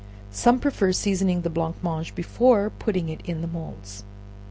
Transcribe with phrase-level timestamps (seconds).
[0.31, 4.03] Some prefer seasoning the blancmange before putting it in the moulds.